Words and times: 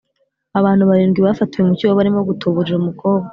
abantu 0.59 0.83
barindwi 0.89 1.19
bafatiwe 1.27 1.61
mu 1.67 1.73
cyuho 1.77 1.93
barimo 1.99 2.19
gutuburira 2.29 2.75
umukobwa 2.79 3.27